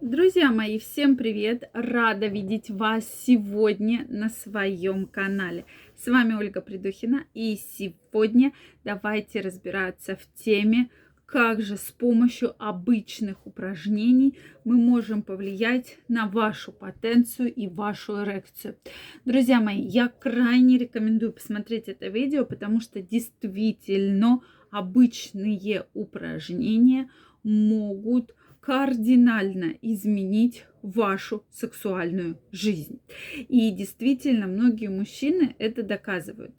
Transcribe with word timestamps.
Друзья 0.00 0.50
мои, 0.50 0.78
всем 0.78 1.16
привет! 1.16 1.70
Рада 1.72 2.26
видеть 2.26 2.68
вас 2.68 3.08
сегодня 3.24 4.04
на 4.08 4.28
своем 4.28 5.06
канале. 5.06 5.64
С 5.96 6.08
вами 6.08 6.34
Ольга 6.34 6.60
Придухина 6.60 7.24
и 7.32 7.56
сегодня 7.56 8.52
давайте 8.82 9.40
разбираться 9.40 10.16
в 10.16 10.26
теме, 10.34 10.90
как 11.26 11.62
же 11.62 11.76
с 11.76 11.92
помощью 11.92 12.54
обычных 12.58 13.46
упражнений 13.46 14.36
мы 14.64 14.76
можем 14.76 15.22
повлиять 15.22 15.96
на 16.08 16.26
вашу 16.26 16.72
потенцию 16.72 17.54
и 17.54 17.68
вашу 17.68 18.22
эрекцию. 18.22 18.76
Друзья 19.24 19.60
мои, 19.60 19.80
я 19.80 20.08
крайне 20.08 20.76
рекомендую 20.76 21.32
посмотреть 21.32 21.88
это 21.88 22.08
видео, 22.08 22.44
потому 22.44 22.80
что 22.80 23.00
действительно 23.00 24.40
обычные 24.70 25.86
упражнения 25.94 27.08
могут 27.44 28.34
кардинально 28.64 29.74
изменить 29.82 30.64
вашу 30.80 31.44
сексуальную 31.50 32.38
жизнь. 32.50 32.98
И 33.36 33.70
действительно, 33.70 34.46
многие 34.46 34.88
мужчины 34.88 35.54
это 35.58 35.82
доказывают. 35.82 36.54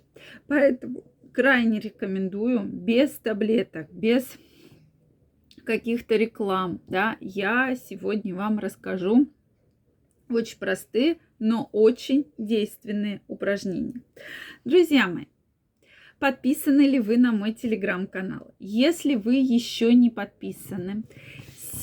Поэтому 0.46 1.04
крайне 1.34 1.80
рекомендую 1.80 2.64
без 2.64 3.10
таблеток, 3.14 3.92
без 3.92 4.38
каких-то 5.64 6.16
реклам, 6.16 6.80
да, 6.88 7.18
я 7.22 7.76
сегодня 7.76 8.36
вам 8.36 8.60
расскажу 8.60 9.28
очень 10.30 10.60
простые, 10.60 11.18
но 11.40 11.70
очень 11.72 12.28
действенные 12.38 13.22
упражнения. 13.28 14.02
Друзья 14.64 15.08
мои, 15.08 15.26
подписаны 16.20 16.82
ли 16.82 17.00
вы 17.00 17.18
на 17.18 17.32
мой 17.32 17.54
телеграм-канал? 17.54 18.54
Если 18.60 19.16
вы 19.16 19.36
еще 19.38 19.92
не 19.96 20.12
подписаны 20.12 21.04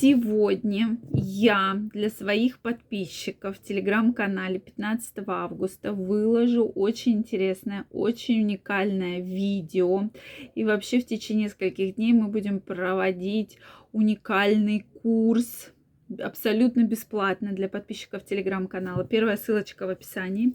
Сегодня 0.03 0.97
я 1.13 1.79
для 1.93 2.09
своих 2.09 2.59
подписчиков 2.59 3.57
в 3.57 3.63
телеграм-канале 3.63 4.59
15 4.59 5.19
августа 5.27 5.93
выложу 5.93 6.65
очень 6.65 7.13
интересное, 7.19 7.85
очень 7.89 8.41
уникальное 8.41 9.21
видео. 9.21 10.09
И 10.55 10.65
вообще 10.65 10.99
в 10.99 11.05
течение 11.05 11.45
нескольких 11.45 11.95
дней 11.95 12.11
мы 12.11 12.27
будем 12.27 12.59
проводить 12.59 13.57
уникальный 13.93 14.85
курс 15.01 15.71
абсолютно 16.19 16.83
бесплатно 16.83 17.53
для 17.53 17.69
подписчиков 17.69 18.25
телеграм-канала. 18.25 19.05
Первая 19.05 19.37
ссылочка 19.37 19.87
в 19.87 19.89
описании, 19.89 20.53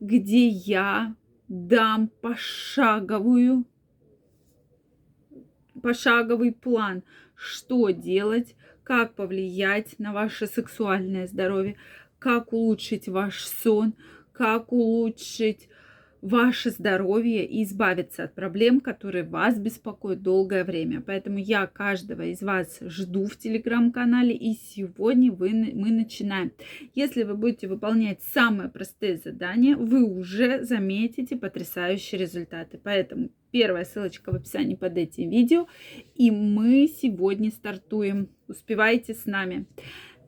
где 0.00 0.48
я 0.48 1.16
дам 1.48 2.10
пошаговую 2.20 3.64
пошаговый 5.80 6.52
план, 6.52 7.02
что 7.34 7.90
делать, 7.90 8.54
как 8.92 9.14
повлиять 9.14 9.98
на 9.98 10.12
ваше 10.12 10.46
сексуальное 10.46 11.26
здоровье, 11.26 11.76
как 12.18 12.52
улучшить 12.52 13.08
ваш 13.08 13.46
сон, 13.46 13.94
как 14.34 14.70
улучшить 14.70 15.70
ваше 16.20 16.70
здоровье 16.72 17.46
и 17.46 17.64
избавиться 17.64 18.24
от 18.24 18.34
проблем, 18.34 18.80
которые 18.80 19.24
вас 19.24 19.58
беспокоят 19.58 20.20
долгое 20.20 20.62
время. 20.62 21.00
Поэтому 21.00 21.38
я 21.38 21.66
каждого 21.66 22.20
из 22.20 22.42
вас 22.42 22.80
жду 22.82 23.24
в 23.24 23.38
телеграм-канале 23.38 24.34
и 24.34 24.52
сегодня 24.52 25.32
вы, 25.32 25.72
мы 25.72 25.90
начинаем. 25.90 26.52
Если 26.94 27.22
вы 27.22 27.32
будете 27.32 27.68
выполнять 27.68 28.22
самые 28.34 28.68
простые 28.68 29.16
задания, 29.16 29.74
вы 29.74 30.04
уже 30.04 30.64
заметите 30.64 31.36
потрясающие 31.36 32.20
результаты. 32.20 32.78
Поэтому 32.84 33.30
первая 33.52 33.84
ссылочка 33.84 34.32
в 34.32 34.34
описании 34.34 34.74
под 34.74 34.96
этим 34.96 35.30
видео. 35.30 35.68
И 36.16 36.32
мы 36.32 36.88
сегодня 36.88 37.50
стартуем. 37.50 38.30
Успевайте 38.48 39.14
с 39.14 39.26
нами. 39.26 39.66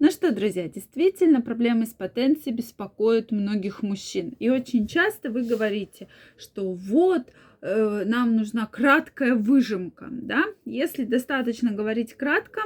Ну 0.01 0.11
что, 0.11 0.33
друзья, 0.33 0.69
действительно 0.69 1.41
проблемы 1.41 1.87
с 1.87 1.95
потенцией 1.95 2.55
беспокоят 2.55 3.33
многих 3.33 3.83
мужчин. 3.83 4.35
И 4.39 4.51
очень 4.51 4.87
часто 4.87 5.31
вы 5.31 5.45
говорите, 5.45 6.09
что 6.37 6.73
вот 6.73 7.23
э, 7.63 8.03
нам 8.05 8.37
нужна 8.37 8.67
краткая 8.67 9.35
выжимка, 9.35 10.09
да? 10.11 10.45
Если 10.65 11.05
достаточно 11.05 11.71
говорить 11.71 12.15
кратко, 12.15 12.61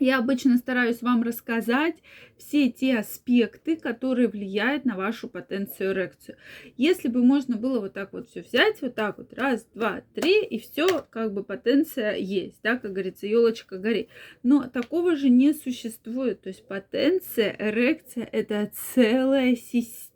я 0.00 0.18
обычно 0.18 0.56
стараюсь 0.56 1.02
вам 1.02 1.22
рассказать 1.22 1.96
все 2.36 2.70
те 2.70 2.98
аспекты, 2.98 3.76
которые 3.76 4.28
влияют 4.28 4.84
на 4.84 4.96
вашу 4.96 5.28
потенцию 5.28 5.92
эрекцию. 5.92 6.36
Если 6.76 7.08
бы 7.08 7.22
можно 7.22 7.56
было 7.56 7.80
вот 7.80 7.92
так 7.92 8.12
вот 8.12 8.28
все 8.28 8.42
взять, 8.42 8.80
вот 8.80 8.94
так 8.94 9.18
вот, 9.18 9.32
раз, 9.34 9.66
два, 9.74 10.02
три, 10.14 10.42
и 10.44 10.58
все, 10.58 11.06
как 11.10 11.32
бы 11.34 11.44
потенция 11.44 12.16
есть, 12.16 12.58
да, 12.62 12.76
как 12.76 12.92
говорится, 12.92 13.26
елочка 13.26 13.78
гори. 13.78 14.08
Но 14.42 14.68
такого 14.68 15.16
же 15.16 15.28
не 15.28 15.52
существует. 15.52 16.40
То 16.40 16.48
есть 16.48 16.66
потенция, 16.66 17.54
эрекция– 17.58 18.28
это 18.32 18.70
целая 18.94 19.54
система 19.54 20.09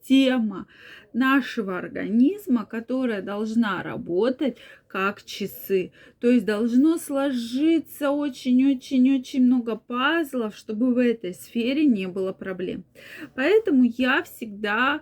нашего 1.12 1.78
организма, 1.78 2.66
которая 2.66 3.22
должна 3.22 3.82
работать 3.82 4.58
как 4.86 5.24
часы. 5.24 5.92
То 6.20 6.28
есть 6.28 6.44
должно 6.44 6.98
сложиться 6.98 8.10
очень-очень-очень 8.10 9.44
много 9.44 9.76
пазлов, 9.76 10.56
чтобы 10.56 10.92
в 10.92 10.98
этой 10.98 11.34
сфере 11.34 11.86
не 11.86 12.06
было 12.06 12.32
проблем. 12.32 12.84
Поэтому 13.34 13.84
я 13.84 14.22
всегда 14.22 15.00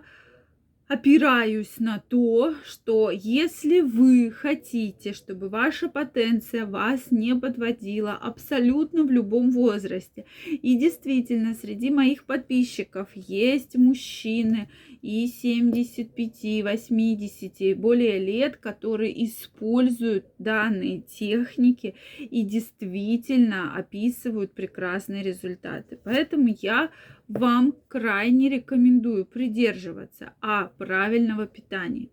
опираюсь 0.87 1.79
на 1.79 2.03
то, 2.09 2.53
что 2.65 3.09
если 3.09 3.81
вы 3.81 4.31
хотите, 4.31 5.13
чтобы 5.13 5.49
ваша 5.49 5.87
потенция 5.87 6.65
вас 6.65 7.11
не 7.11 7.35
подводила 7.35 8.13
абсолютно 8.13 9.03
в 9.03 9.11
любом 9.11 9.51
возрасте, 9.51 10.25
и 10.45 10.77
действительно 10.77 11.53
среди 11.53 11.89
моих 11.89 12.25
подписчиков 12.25 13.09
есть 13.15 13.75
мужчины 13.75 14.69
и 15.01 15.27
75, 15.27 16.63
80 16.63 17.61
и 17.61 17.73
более 17.73 18.19
лет, 18.19 18.57
которые 18.57 19.25
используют 19.25 20.25
данные 20.37 21.01
техники 21.01 21.95
и 22.19 22.43
действительно 22.43 23.75
описывают 23.75 24.53
прекрасные 24.53 25.23
результаты. 25.23 25.99
Поэтому 26.03 26.55
я 26.61 26.89
вам 27.27 27.75
крайне 27.87 28.49
рекомендую 28.49 29.25
придерживаться 29.25 30.33
а 30.41 30.71
правильного 30.77 31.47
питания. 31.47 32.09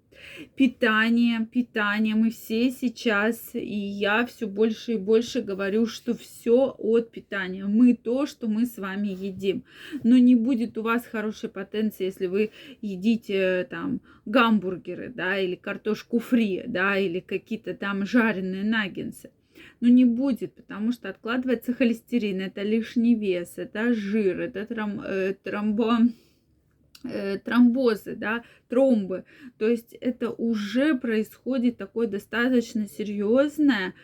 Питание, 0.54 1.46
питание. 1.46 2.14
Мы 2.14 2.30
все 2.30 2.70
сейчас, 2.70 3.54
и 3.54 3.74
я 3.74 4.26
все 4.26 4.46
больше 4.46 4.92
и 4.92 4.96
больше 4.98 5.40
говорю, 5.40 5.86
что 5.86 6.14
все 6.14 6.74
от 6.76 7.10
питания. 7.10 7.64
Мы 7.64 7.94
то, 7.94 8.26
что 8.26 8.46
мы 8.46 8.66
с 8.66 8.76
вами 8.76 9.08
едим. 9.08 9.64
Но 10.02 10.18
не 10.18 10.34
будет 10.34 10.76
у 10.76 10.82
вас 10.82 11.06
хорошей 11.06 11.48
потенции, 11.48 12.04
если 12.04 12.26
вы 12.26 12.50
едите 12.82 13.66
там 13.70 14.00
гамбургеры, 14.26 15.10
да, 15.14 15.38
или 15.38 15.54
картошку 15.54 16.18
фри, 16.18 16.64
да, 16.66 16.98
или 16.98 17.20
какие-то 17.20 17.74
там 17.74 18.04
жареные 18.04 18.64
наггинсы 18.64 19.30
но 19.80 19.88
не 19.88 20.04
будет, 20.04 20.54
потому 20.54 20.92
что 20.92 21.08
откладывается 21.08 21.72
холестерин, 21.72 22.40
это 22.40 22.62
лишний 22.62 23.14
вес, 23.14 23.54
это 23.56 23.92
жир, 23.94 24.40
это 24.40 24.66
тром, 24.66 25.00
э, 25.00 25.34
тромбо, 25.42 25.98
э, 27.04 27.38
тромбозы, 27.38 28.16
да, 28.16 28.44
тромбы. 28.68 29.24
То 29.58 29.68
есть 29.68 29.94
это 29.94 30.30
уже 30.30 30.94
происходит 30.94 31.76
такое 31.76 32.06
достаточно 32.06 32.86
серьезное 32.86 33.94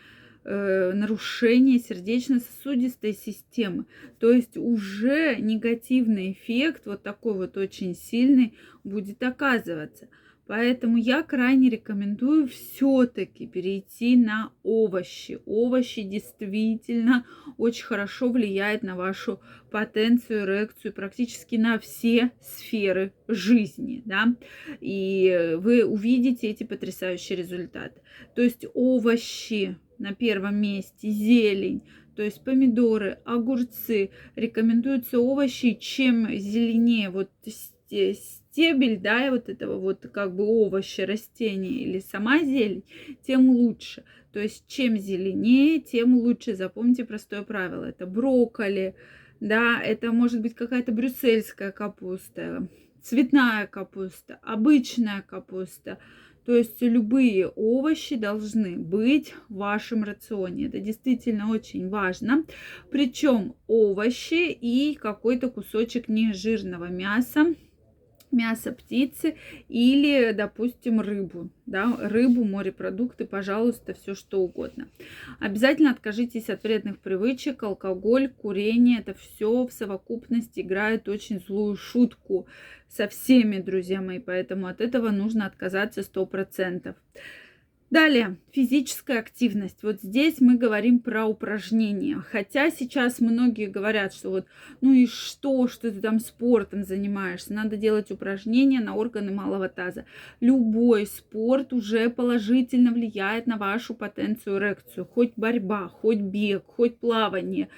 э, 0.45 0.93
нарушение 0.93 1.79
сердечно-сосудистой 1.79 3.13
системы. 3.13 3.87
То 4.19 4.31
есть 4.31 4.57
уже 4.57 5.37
негативный 5.37 6.33
эффект, 6.33 6.83
вот 6.87 7.03
такой 7.03 7.35
вот 7.35 7.57
очень 7.57 7.95
сильный, 7.95 8.55
будет 8.85 9.23
оказываться. 9.23 10.09
Поэтому 10.47 10.97
я 10.97 11.25
крайне 11.25 11.69
рекомендую 11.69 12.47
все-таки 12.47 13.47
перейти 13.49 14.17
на 14.17 14.53
овощи. 14.63 15.41
Овощи 15.45 16.03
действительно 16.03 17.27
очень 17.59 17.85
хорошо 17.85 18.31
влияют 18.31 18.85
на 18.85 18.95
вашу 18.95 19.41
потенцию, 19.73 20.45
эрекцию, 20.45 20.93
практически 20.93 21.57
на 21.57 21.81
все 21.81 22.31
сферы 22.41 23.13
жизни. 23.27 24.03
Да? 24.05 24.37
И 24.81 25.57
вы 25.59 25.85
увидите 25.85 26.49
эти 26.49 26.63
потрясающие 26.63 27.37
результаты. 27.37 28.01
То 28.37 28.43
есть 28.43 28.67
овощи 28.73 29.77
на 29.99 30.15
первом 30.15 30.61
месте, 30.61 31.11
зелень, 31.11 31.83
то 32.15 32.23
есть 32.23 32.45
помидоры, 32.45 33.19
огурцы. 33.25 34.11
Рекомендуются 34.37 35.19
овощи, 35.19 35.75
чем 35.75 36.29
зеленее 36.35 37.11
вот 37.11 37.31
стебель, 38.57 38.99
да, 38.99 39.31
вот 39.31 39.51
этого 39.51 39.79
вот 39.79 40.07
как 40.11 40.35
бы 40.35 40.45
овощи, 40.45 41.03
растения 41.03 41.83
или 41.83 41.99
сама 41.99 42.39
зелень, 42.39 42.85
тем 43.23 43.51
лучше. 43.51 44.05
То 44.33 44.41
есть 44.41 44.67
чем 44.67 44.97
зеленее, 44.97 45.81
тем 45.81 46.17
лучше. 46.17 46.55
Запомните 46.57 47.05
простое 47.05 47.43
правило. 47.43 47.85
Это 47.85 48.07
брокколи, 48.07 48.95
да, 49.41 49.79
это 49.83 50.11
может 50.11 50.41
быть 50.41 50.55
какая-то 50.55 50.91
брюссельская 50.91 51.71
капуста, 51.71 52.67
цветная 53.03 53.67
капуста, 53.67 54.39
обычная 54.43 55.21
капуста. 55.21 55.99
То 56.47 56.55
есть 56.55 56.81
любые 56.81 57.49
овощи 57.49 58.17
должны 58.17 58.79
быть 58.79 59.35
в 59.51 59.57
вашем 59.57 60.03
рационе. 60.03 60.69
Это 60.69 60.79
действительно 60.79 61.51
очень 61.51 61.91
важно. 61.91 62.45
Причем 62.91 63.55
овощи 63.67 64.51
и 64.51 64.95
какой-то 64.95 65.51
кусочек 65.51 66.09
нежирного 66.09 66.87
мяса 66.87 67.55
мясо 68.31 68.73
птицы 68.73 69.37
или, 69.69 70.33
допустим, 70.33 71.01
рыбу, 71.01 71.51
да, 71.67 71.97
рыбу, 71.99 72.45
морепродукты, 72.45 73.25
пожалуйста, 73.25 73.95
все 73.95 74.15
что 74.15 74.41
угодно. 74.41 74.89
Обязательно 75.41 75.91
откажитесь 75.91 76.51
от 76.51 76.63
вредных 76.63 76.99
привычек, 76.99 77.63
алкоголь, 77.63 78.29
курение, 78.29 79.01
это 79.01 79.15
все 79.15 79.67
в 79.67 79.73
совокупности 79.73 80.61
играет 80.61 81.09
очень 81.09 81.41
злую 81.41 81.77
шутку 81.77 82.47
со 82.89 83.09
всеми, 83.09 83.59
друзья 83.59 84.01
мои, 84.01 84.19
поэтому 84.19 84.67
от 84.67 84.81
этого 84.81 85.11
нужно 85.11 85.47
отказаться 85.47 86.03
сто 86.03 86.27
процентов. 86.27 86.97
Далее, 87.89 88.37
физическая 88.51 89.21
активность. 89.21 89.85
Вот 89.85 90.03
здесь 90.03 90.41
мы 90.41 90.57
говорим 90.57 90.99
про 90.99 91.25
упражнения. 91.25 92.17
Хотя 92.33 92.71
сейчас 92.71 93.21
многие 93.21 93.69
говорят, 93.69 94.13
что 94.13 94.31
вот, 94.31 94.47
ну 94.81 94.93
и 94.93 95.07
что, 95.07 95.69
что 95.69 95.93
ты 95.93 96.01
там 96.01 96.19
спортом 96.19 96.83
занимаешься. 96.83 97.53
Надо 97.53 97.77
делать 97.77 98.11
упражнения 98.11 98.81
на 98.81 98.97
органы 98.97 99.31
малого 99.31 99.69
таза. 99.69 100.05
Любой 100.41 101.07
спорт 101.07 101.73
уже 101.73 102.11
положительно 102.11 102.91
влияет 102.91 103.47
на 103.47 103.57
вашу 103.57 103.95
потенцию 103.95 104.59
эрекцию. 104.59 105.07
Хоть 105.07 105.35
борьба, 105.37 105.87
хоть 105.87 106.21
бег, 106.21 106.65
хоть 106.67 106.99
плавание, 106.99 107.69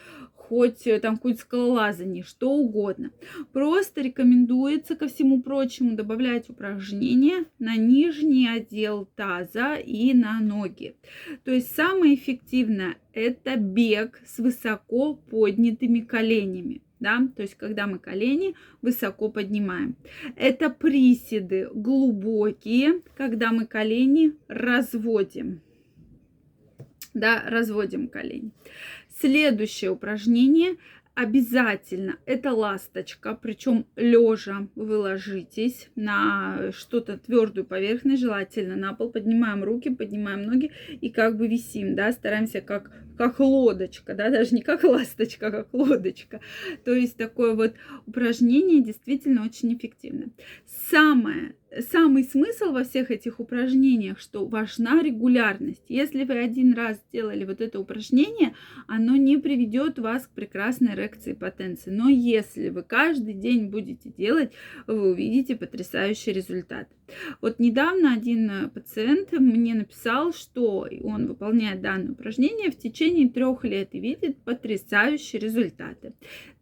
хоть 0.49 0.87
э, 0.87 0.99
там 0.99 1.17
какое-то 1.17 1.41
скалолазание, 1.41 2.25
что 2.25 2.51
угодно. 2.51 3.11
Просто 3.53 4.01
рекомендуется 4.01 4.97
ко 4.97 5.09
всему 5.09 5.43
прочему 5.43 5.95
добавлять 5.95 6.49
упражнения 6.49 7.45
на 7.59 7.77
нижний 7.77 8.49
отдел 8.49 9.07
таза 9.15 9.75
и 9.77 10.15
на 10.15 10.41
ноги. 10.41 10.97
То 11.45 11.51
есть 11.51 11.75
самое 11.75 12.15
эффективное 12.15 12.97
это 13.13 13.57
бег 13.57 14.21
с 14.27 14.39
высоко 14.39 15.15
поднятыми 15.15 16.01
коленями. 16.01 16.83
Да, 17.01 17.29
то 17.37 17.43
есть 17.43 17.55
когда 17.55 17.87
мы 17.87 18.01
колени 18.01 18.57
высоко 18.83 19.29
поднимаем. 19.29 19.95
Это 20.35 20.69
приседы 20.69 21.69
глубокие, 21.73 23.03
когда 23.17 23.53
мы 23.53 23.67
колени 23.67 24.33
разводим. 24.49 25.61
Да, 27.19 27.43
разводим 27.47 28.09
колени. 28.09 28.53
Следующее 29.21 29.91
упражнение 29.91 30.77
обязательно 31.19 32.17
это 32.27 32.53
ласточка, 32.53 33.35
причем 33.35 33.87
лежа 33.97 34.69
вы 34.77 34.99
ложитесь 34.99 35.89
на 35.97 36.71
что-то 36.71 37.19
твердую 37.19 37.67
поверхность, 37.67 38.23
желательно 38.23 38.77
на 38.77 38.95
пол, 38.95 39.11
поднимаем 39.11 39.65
руки, 39.65 39.91
поднимаем 39.91 40.45
ноги 40.45 40.71
и 40.89 41.11
как 41.11 41.37
бы 41.37 41.49
висим, 41.49 41.97
да, 41.97 42.13
стараемся 42.13 42.61
как, 42.61 42.93
как 43.17 43.41
лодочка, 43.41 44.15
да, 44.15 44.31
даже 44.31 44.55
не 44.55 44.63
как 44.63 44.85
ласточка, 44.85 45.49
а 45.49 45.51
как 45.51 45.75
лодочка. 45.75 46.41
То 46.85 46.95
есть 46.95 47.17
такое 47.17 47.55
вот 47.55 47.75
упражнение 48.07 48.81
действительно 48.81 49.45
очень 49.45 49.75
эффективно. 49.75 50.27
Самое 50.89 51.57
самый 51.91 52.25
смысл 52.25 52.73
во 52.73 52.85
всех 52.85 53.11
этих 53.11 53.41
упражнениях, 53.41 54.19
что 54.19 54.47
важна 54.47 55.03
регулярность. 55.03 55.85
Если 55.89 56.25
вы 56.25 56.39
один 56.39 56.75
раз 56.75 56.99
сделали 57.09 57.45
вот 57.45 57.61
это 57.61 57.79
упражнение, 57.81 58.55
оно 58.87 59.17
не 59.17 59.39
приведет 59.39 59.99
вас 59.99 60.27
к 60.27 60.31
прекрасной 60.31 60.95
эрекции 60.95 61.33
потенции. 61.33 61.91
Но 61.91 62.09
если 62.09 62.71
вы 62.71 62.83
каждый 62.83 63.35
день 63.35 63.67
будете 63.67 64.11
делать, 64.11 64.53
вы 64.87 65.11
увидите 65.11 65.57
потрясающий 65.57 66.33
результат. 66.33 66.89
Вот 67.41 67.59
недавно 67.59 68.13
один 68.13 68.51
э, 68.51 68.69
пациент 68.69 69.33
мне 69.33 69.75
написал, 69.75 70.33
что 70.33 70.87
он 71.03 71.27
выполняет 71.27 71.81
данное 71.81 72.13
упражнение 72.13 72.71
в 72.71 72.79
течение 72.79 73.29
трех 73.29 73.65
лет 73.65 73.91
и 73.93 74.01
видит 74.01 74.37
потрясающие 74.39 75.41
результаты. 75.41 76.13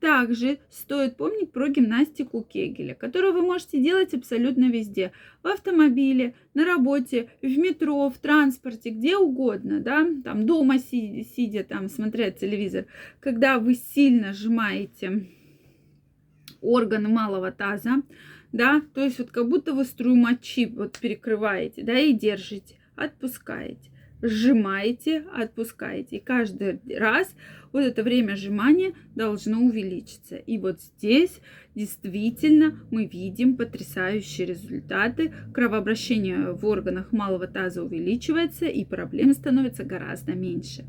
Также 0.00 0.58
стоит 0.70 1.17
помнить 1.17 1.53
про 1.53 1.69
гимнастику 1.69 2.43
Кегеля, 2.43 2.94
которую 2.94 3.32
вы 3.32 3.43
можете 3.43 3.81
делать 3.82 4.14
абсолютно 4.14 4.67
везде. 4.96 5.12
В 5.43 5.48
автомобиле, 5.48 6.34
на 6.54 6.64
работе, 6.64 7.28
в 7.43 7.58
метро, 7.58 8.08
в 8.10 8.19
транспорте, 8.19 8.90
где 8.90 9.16
угодно, 9.16 9.81
да, 9.81 10.06
там 10.25 10.46
дома 10.46 10.78
сидя, 10.78 11.25
сидя 11.25 11.64
там, 11.64 11.88
смотря 11.88 12.31
телевизор. 12.31 12.87
Когда 13.20 13.58
вы 13.58 13.75
сильно 13.75 14.32
сжимаете 14.32 15.26
органы 16.60 17.08
малого 17.08 17.52
таза, 17.52 18.02
да, 18.52 18.82
то 18.94 19.04
есть 19.04 19.19
вот 19.19 19.31
как 19.31 19.48
будто 19.48 19.72
вы 19.72 19.84
струю 19.84 20.16
мочи 20.16 20.66
вот 20.66 20.98
перекрываете, 20.98 21.82
да, 21.82 21.98
и 21.98 22.12
держите, 22.12 22.76
отпускаете, 22.96 23.90
сжимаете, 24.26 25.25
отпускаете. 25.32 26.17
И 26.17 26.20
каждый 26.20 26.81
раз 26.99 27.34
вот 27.73 27.81
это 27.81 28.02
время 28.02 28.37
сжимания 28.37 28.94
должно 29.14 29.61
увеличиться. 29.61 30.37
И 30.37 30.58
вот 30.58 30.81
здесь 30.81 31.40
действительно 31.75 32.81
мы 32.90 33.06
видим 33.06 33.56
потрясающие 33.56 34.46
результаты. 34.46 35.34
Кровообращение 35.52 36.52
в 36.52 36.64
органах 36.64 37.12
малого 37.12 37.46
таза 37.46 37.82
увеличивается, 37.82 38.67
и 38.67 38.84
проблем 38.84 39.32
становится 39.34 39.84
гораздо 39.84 40.32
меньше. 40.32 40.84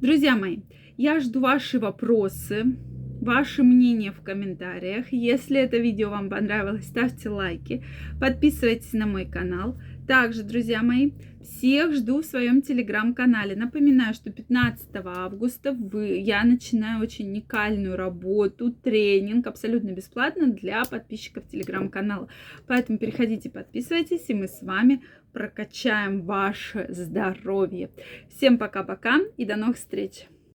Друзья 0.00 0.36
мои, 0.36 0.60
я 0.96 1.20
жду 1.20 1.40
ваши 1.40 1.78
вопросы 1.78 2.76
ваше 3.20 3.62
мнение 3.62 4.12
в 4.12 4.22
комментариях. 4.22 5.12
Если 5.12 5.58
это 5.58 5.76
видео 5.78 6.10
вам 6.10 6.30
понравилось, 6.30 6.86
ставьте 6.86 7.28
лайки, 7.28 7.84
подписывайтесь 8.20 8.92
на 8.92 9.06
мой 9.06 9.26
канал. 9.26 9.78
Также, 10.08 10.42
друзья 10.42 10.82
мои, 10.82 11.12
всех 11.42 11.92
жду 11.92 12.22
в 12.22 12.24
своем 12.24 12.62
телеграм-канале. 12.62 13.54
Напоминаю, 13.54 14.14
что 14.14 14.30
15 14.30 14.88
августа 15.04 15.72
вы, 15.72 16.16
я 16.16 16.44
начинаю 16.44 17.02
очень 17.02 17.28
уникальную 17.28 17.94
работу, 17.94 18.72
тренинг 18.72 19.46
абсолютно 19.46 19.90
бесплатно 19.90 20.46
для 20.46 20.82
подписчиков 20.84 21.46
телеграм-канала. 21.46 22.26
Поэтому 22.66 22.96
переходите, 22.96 23.50
подписывайтесь, 23.50 24.24
и 24.28 24.34
мы 24.34 24.48
с 24.48 24.62
вами 24.62 25.02
прокачаем 25.34 26.22
ваше 26.22 26.86
здоровье. 26.88 27.90
Всем 28.30 28.56
пока-пока 28.56 29.18
и 29.36 29.44
до 29.44 29.56
новых 29.56 29.76
встреч! 29.76 30.26